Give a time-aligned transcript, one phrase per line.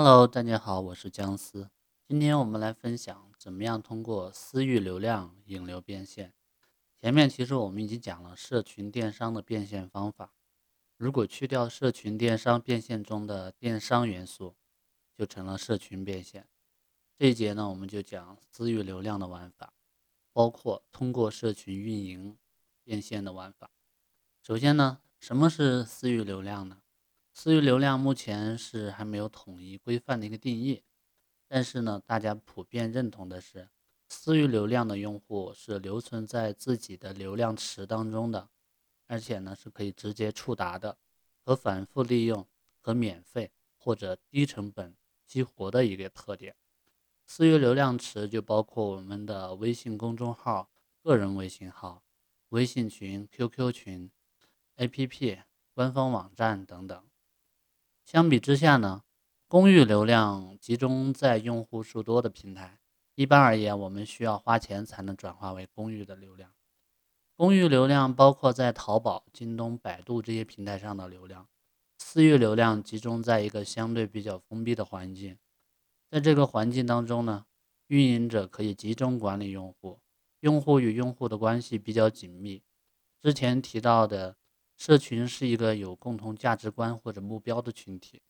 [0.00, 1.70] Hello，大家好，我是姜思。
[2.06, 6.32] 今天我们来分享怎么样通过私域流量引流变现。
[7.00, 10.32] 前面其实我们已经讲了社群电商的变现方法。
[10.96, 14.54] 如果去掉社群电商变现中的电商元素，
[15.16, 16.46] 就成了社群变现。
[17.16, 19.72] 这一节呢，我们就讲私域流量的玩法，
[20.32, 22.38] 包括通过社群运营
[22.84, 23.72] 变现的玩法。
[24.44, 26.82] 首先呢，什么是私域流量呢？
[27.40, 30.82] 私域流量目前是还没有统一规范的一个定义，
[31.46, 33.68] 但是呢，大家普遍认同的是，
[34.08, 38.48] 私域流量的用户是留存在自己的流量池当中的，
[39.06, 40.98] 而且呢是可以直接触达的，
[41.44, 42.44] 和反复利用
[42.80, 46.56] 和免费或者低成本激活的一个特点。
[47.24, 50.68] 私域流量池就包括我们的微信公众号、
[51.04, 52.02] 个人微信号、
[52.48, 54.10] 微信群、QQ 群、
[54.78, 57.04] APP、官方网站等等。
[58.10, 59.02] 相比之下呢，
[59.48, 62.80] 公域流量集中在用户数多的平台。
[63.14, 66.50] 一般而言，我们需要花钱才能转化为公域的流量。
[67.36, 71.46] 公域流量包括在淘宝、京东、百度这些平台上的流量。
[71.98, 75.36] 私域流量集中在一个相对比较封闭的环境，
[76.10, 77.44] 在这个环境当中呢，
[77.88, 80.00] 运营者可以集中管理用户，
[80.40, 82.62] 用户与用户的关系比较紧密。
[83.20, 84.36] 之前提到的。
[84.78, 88.22] 社群是一个有共同价值观或者目标的群体，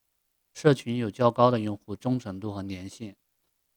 [0.55, 3.15] 社群有较高的用户忠诚度和粘性，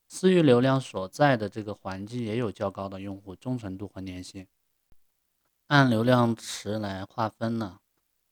[0.08, 4.47] 私域流量所在的这个环境也有较高的用户忠诚度和粘性。
[5.67, 7.81] 按流量池来划分呢，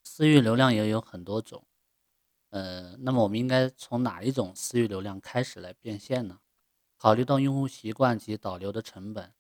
[0.04, 1.66] 私域流量也有很多种，
[2.52, 6.40] 呃，那么我们应该从哪一种私域流量开始来变现呢？
[6.96, 9.34] 考虑到用户习惯及导流的成本，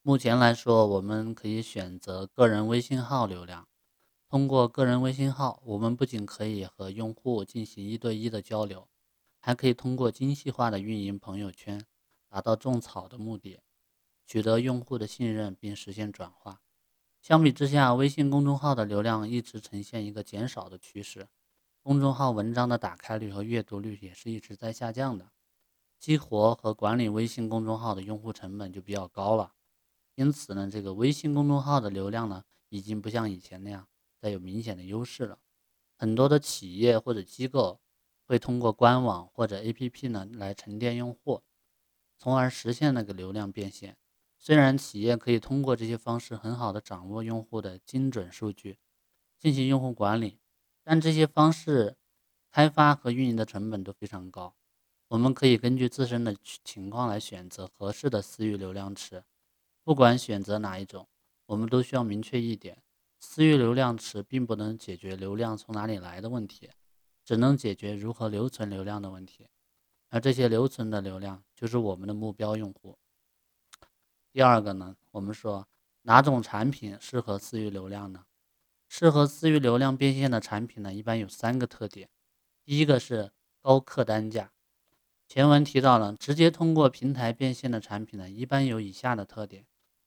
[0.00, 3.68] 目前来说，我们可以选择个人微信号流量。
[4.36, 8.86] 通过个人微信号，我们不仅可以和用户进行一对一的交流，
[9.40, 11.82] 还可以通过精细化的运营朋友圈，
[12.28, 13.60] 达到种草的目的，
[14.26, 16.60] 取得用户的信任并实现转化。
[17.22, 21.28] 相比之下，微信公众号的流量一直呈现一个减少的趋势，
[21.80, 25.30] 公众号文章的打开率和阅读率也是一直在下降的。
[25.98, 29.54] 激活和管理微信公众号的用户成本就比较高了，
[30.14, 33.88] 因此呢，这个微信公众号的流量呢，已经不像以前那样。
[34.20, 35.38] 带有明显的优势了，
[35.96, 37.80] 很多的企业或者机构
[38.26, 41.42] 会通过官网或者 APP 呢来沉淀用户，
[42.16, 43.96] 从而实现那个流量变现。
[44.38, 48.78] 虽然企业可以通过这些方式很好的掌握用户的精准数据，
[49.38, 50.40] 进行用户管理，
[50.84, 51.96] 但这些方式
[52.50, 54.54] 开发和运营的成本都非常高。
[55.08, 59.24] 我们可以根据自身的情况来选择合适的私域流量池。
[59.84, 61.08] 不管选择哪一种，
[61.46, 62.82] 我们都需要明确一点。
[63.28, 66.70] 私域流量池并不能解决流量从哪里来的问题，
[67.24, 69.48] 只能解决如何留存流量的问题，
[70.08, 72.96] 而这些留存的流量就是我们的目标用户。
[74.32, 75.66] 第二个呢，我们说
[76.02, 78.24] 哪种产品适合私域流量呢？
[78.88, 82.08] 适合私域流量变现的产品呢，一般有三个特点。
[82.64, 84.52] 第一个是高客单价。
[85.26, 89.66] 前文提到了，直接通过平台变现的产品呢，一般有以下的特点：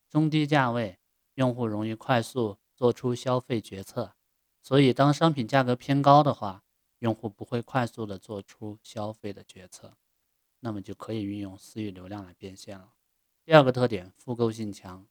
[0.09, 0.97] 中低价位，
[1.35, 2.58] 用户容易快速。
[2.79, 4.13] 做出消费决策，
[4.62, 6.63] 所以当商品价格偏高的话，
[7.00, 9.97] 用户不会快速的做出消费的决策，
[10.62, 12.94] 那么就可以运用私域流量来变现了。
[13.44, 15.06] 第二个特点，复购性强，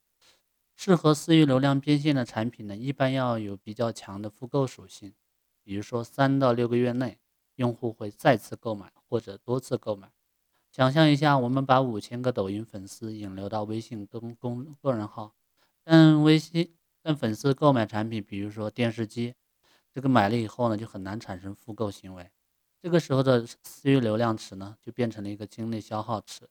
[0.75, 5.13] 适合私域流量变现的产品呢，一般要有比较强的复购属性，
[5.63, 7.19] 比如说三到六个月内，
[7.57, 10.11] 用户会再次购买或者多次购买。
[10.73, 15.35] 想象一下，我们把五千个抖音粉丝引流到微信跟公个人号，
[15.85, 16.78] 但微信。
[17.09, 19.35] 但粉丝购买产品，比如说电视机，
[19.91, 22.31] 这个买了以后呢，就很难产生复购行为。
[22.83, 26.51] 这个时候的私域流量池呢，就变成了一个精力消耗池，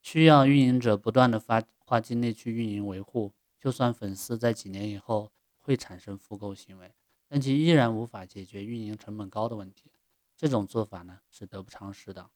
[0.00, 3.32] 需要运营者不断的发花精力去运营维护。
[3.58, 6.94] 就算粉丝在几年以后会产生复购行为，
[7.26, 9.90] 但其依然无法解决运营成本高的问题。
[10.36, 12.30] 这种做法呢，是得不偿失的。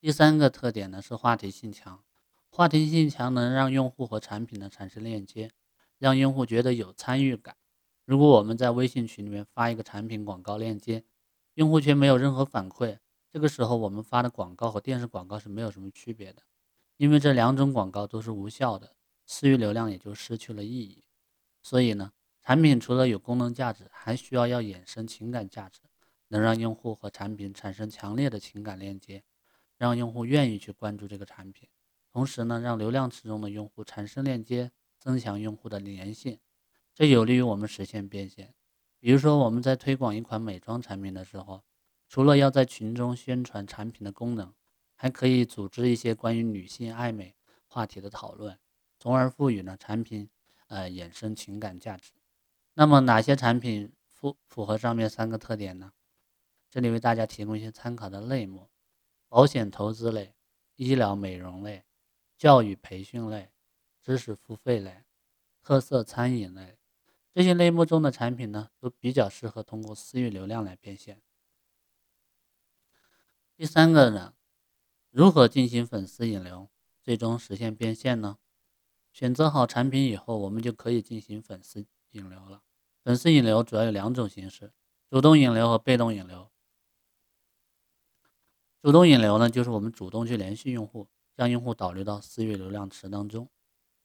[0.00, 2.02] 第三个特点呢，是话题性强。
[2.48, 5.52] 话题性强能让用户和产品呢产生链接。
[6.00, 7.56] 让用户觉得有参与感。
[8.06, 11.04] 如果我们在微信群里面发一个产品广告链接，
[11.54, 12.98] 用户却没有任何反馈，
[13.30, 16.42] 这个时候我们发的广告和电视广告是没有什么区别的，
[16.96, 21.04] 因为这两种广告都是无效的，私域流量也就失去了意义。
[21.62, 22.12] 所以呢，
[22.42, 25.82] 产品除了有功能价值，还需要要衍生情感价值，
[26.28, 29.22] 能让用户和产品产生强烈的情感链接，
[29.76, 31.68] 让用户愿意去关注这个产品，
[32.10, 34.72] 同时呢，让流量池中的用户产生链接。
[35.00, 36.38] 增强用户的粘性，
[36.94, 38.54] 这有利于我们实现变现。
[38.98, 41.64] 比如说，我们在推广一款美妆产品的时候，
[42.06, 44.52] 除了要在群中宣传产品的功能，
[44.94, 47.34] 还可以组织一些关于女性爱美
[47.66, 48.58] 话题的讨论，
[48.98, 50.28] 从而赋予呢产品
[50.68, 52.12] 呃衍生情感价值。
[52.74, 55.92] 那么哪些产品符符合上面三个特点呢？
[56.68, 58.68] 这里为大家提供一些参考的类目：
[59.28, 60.34] 保险投资类、
[60.76, 61.84] 医疗美容类、
[62.36, 63.50] 教育培训类、
[64.02, 65.04] 知识付费类、
[65.62, 66.78] 特色餐饮类。
[67.32, 71.22] 这些类目中的产品呢，都比较适合通过私域流量来变现。
[73.56, 74.34] 第三个呢？
[75.10, 76.68] 如何进行粉丝引流，
[77.02, 78.38] 最终实现变现呢？
[79.12, 82.62] 选择好产品以后，我们就可以进行粉丝引流了。
[83.02, 84.72] 粉丝引流主要有两种形式：
[85.08, 86.50] 主动引流和被动引流。
[88.82, 93.48] 主动引流呢，就是我们主动去联系用户，将用户导流到私域流量池当中。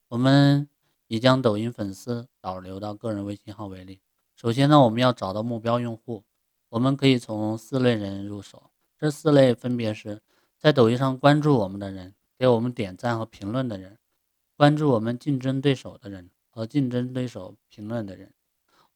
[0.07, 0.69] 我们
[1.07, 4.01] 以将抖音粉丝导流到个人微信号为例，
[4.35, 6.23] 首先呢，我们要找到目标用户，
[6.69, 8.69] 我们可以从四类人入手，
[8.99, 10.21] 这四类分别是。
[10.59, 13.97] 在抖音上关注我们的人，给我们点赞和评论的人，
[14.55, 18.31] 关注我们竞争对手的人和竞争对手评论的人，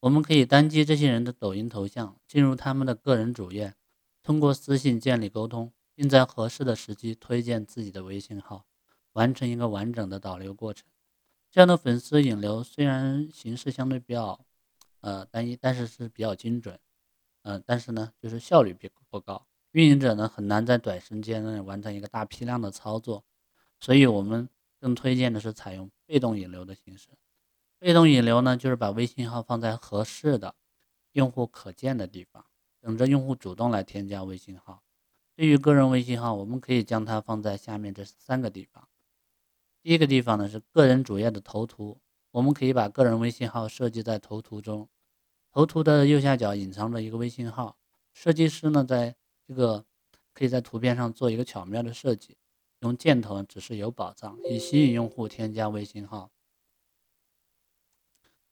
[0.02, 3.74] 我们可以单击这些人的抖音头像，进入他们的个人主页，
[4.22, 8.66] 通过私信建立沟通，并在合适的时机推荐自己的微信号，
[9.14, 10.88] 完成一个完整的导流过程。
[11.52, 14.40] 这样的粉丝引流虽然形式相对比较
[15.02, 16.80] 呃单一，但是是比较精准，
[17.42, 19.48] 嗯，但是呢，就是效率比不高。
[19.72, 23.24] 运营者呢很难在短时间内完成一个大批量的操作，
[23.80, 24.50] 所以我们
[24.80, 27.10] 更推荐的是采用被动引流的形式。
[27.80, 30.54] 被动引流呢，就是把微信号放在合适的
[31.14, 32.46] 用户可见的地方，
[32.82, 34.84] 等着用户主动来添加微信号。
[35.36, 38.89] 对于个人微信号，我们可以将它放在下面这三个地方。
[39.82, 44.90] 第一个地方呢是个人主页的头图，我们可以把个人微信号设计在头图中，
[45.52, 47.78] 头图的右下角隐藏着一个微信号。
[48.14, 49.16] 设计师呢在
[49.48, 49.86] 这个
[50.34, 52.36] 可以在图片上做一个巧妙的设计，
[52.80, 56.30] 用箭头指示有保障，以吸引用户添加微信号，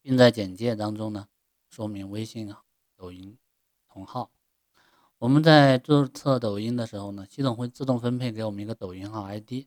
[0.02, 1.28] 并在简介当中呢
[1.70, 2.54] 说明微信
[2.96, 3.38] 抖音
[3.90, 4.32] 同号。
[5.18, 9.66] 我们在注册抖音的时候呢，系统会自动分配给我们一个抖音号 ID，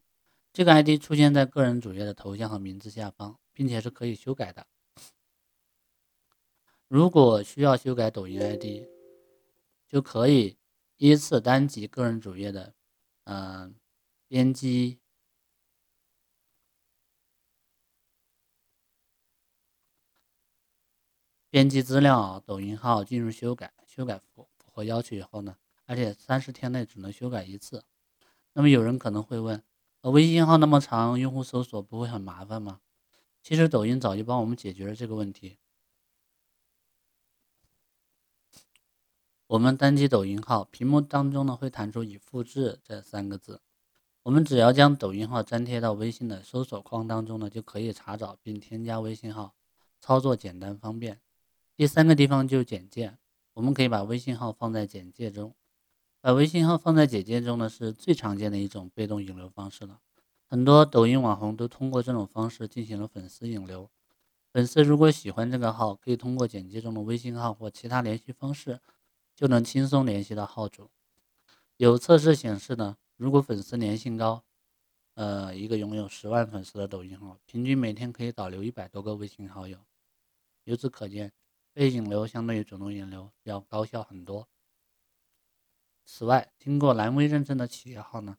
[0.53, 4.67] 这个 ID 出现在个人主页的头像和名字下方，并且是可以修改的。
[6.89, 8.87] 如果需要修改抖音 ID，
[9.87, 10.57] 就可以。
[10.97, 12.75] 依次单击个人主页的，
[13.25, 13.75] 嗯，
[14.29, 15.01] 编辑
[21.49, 25.57] 编辑资料，抖音号进入修改，修改符符合要求以后呢，
[25.87, 27.83] 而且三十天内只能修改一次。
[28.53, 29.65] 那么有人可能会问，
[30.03, 32.81] 呃，微信号那么长，用户搜索不会很麻烦吗？
[33.43, 35.59] 其实抖音早就帮我们解决了这个问题。
[39.47, 43.61] 我们单击抖音号，屏幕当中呢会弹出“已复制”这三个字。
[44.23, 49.55] 我们只要将抖音号粘贴到微信的搜索框当中呢，就可以查找并添加微信号，
[50.01, 51.21] 操作简单方便。
[51.77, 53.19] 第三个地方就是简介，
[53.55, 55.55] 我们可以把微信号放在简介中。
[56.21, 60.01] 把微信号放在简介中呢，是最常见的一种被动引流方式了。
[60.47, 63.91] 很多抖音网红都通过这种方式进行了粉丝引流。
[64.53, 68.81] 粉丝如果喜欢这个号，可以通过简介中的微信号或其他联系方式。
[69.33, 70.91] 就能轻松联系到号主。
[71.79, 74.45] 有测试显示呢，如果粉丝粘性高，
[75.15, 79.79] 呃，一个拥有十万粉丝的抖音号，平均每天可以导流一百多个微信好友。
[80.65, 81.33] 由此可见，
[81.73, 84.47] 被引流相对于主动引流要高效很多。
[86.13, 88.37] 此外，经过蓝 V 认证的企业号呢，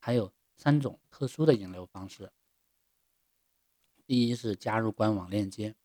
[0.00, 2.32] 还有三种特殊的引流方式。
[4.04, 5.76] 第一是加入官网链接，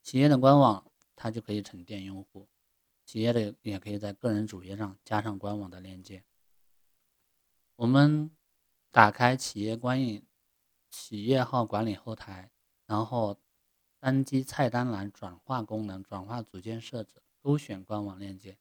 [0.00, 2.48] 企业的官网它就可以沉淀用户。
[3.04, 6.24] 企业的也可以在个人主页上加上官网的链接。
[7.74, 8.30] 我们
[8.92, 10.24] 打开企业官影
[10.88, 12.52] 企业号管理后台，
[12.86, 13.40] 然后
[13.98, 18.56] 单击菜单栏转化功能，转化组件设置，勾选官网链接，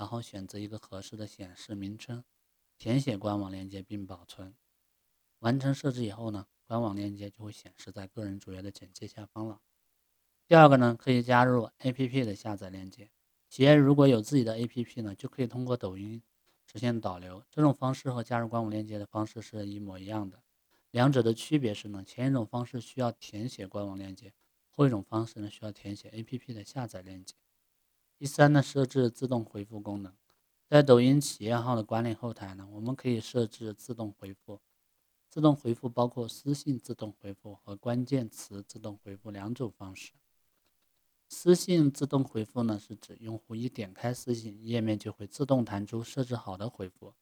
[0.00, 2.24] 然后选择一个合适的显示名称，
[2.78, 4.54] 填写官网链接并保存。
[5.40, 9.60] 完成设置以后呢，官网链接就会显示在个人主页的简介下方了。
[10.48, 13.10] 第二个呢，可以加入 APP 的下载链接。
[13.50, 16.22] 企业如果有自己的 APP 呢，就可以通过抖音
[16.64, 17.44] 实现导流。
[17.50, 20.42] 这种方式和加入官网链接的方式是一模一样的。
[20.92, 24.32] 两者的区别是呢，前一种方式需要填写官网链接，
[24.70, 27.34] 后一种方式呢需要填写 APP 的下载链接。
[28.20, 30.12] 第三呢，设置自动回复功能。
[30.68, 34.60] 在抖音企业号的管理后台呢，我们可以设置自动回复。
[35.30, 40.12] 自动回复包括私信自动回复和关键词自动回复两种方式。
[41.30, 47.14] 私信自动回复呢，是指用户一点开私信，页面就会自动弹出设置好的回复。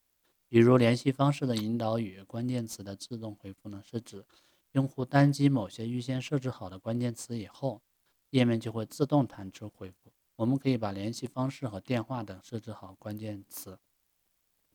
[0.48, 4.26] 比如联系方式的引导语、关键词的自动回复呢，是指
[4.72, 7.82] 用户单击某些预先设置好的关键词以后，
[8.30, 10.07] 页面就会自动弹出回复。
[10.38, 13.80] 我们可以把联系方式和电话等设置好关键词，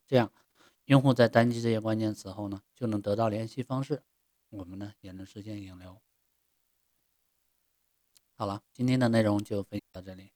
[0.06, 0.30] 这样
[0.84, 4.02] 用户在单击这些关键词后呢，就能得到联系方式，
[4.50, 6.02] 我们呢也能实现引流。
[8.34, 10.32] 好了，今天的内容就分享到这里。